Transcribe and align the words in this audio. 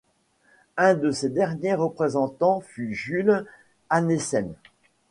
Un 0.77 0.95
de 0.95 1.11
ses 1.11 1.29
derniers 1.29 1.75
représentants 1.75 2.59
fut 2.59 2.91
Jules 2.91 3.45
Anneessens. 3.91 4.55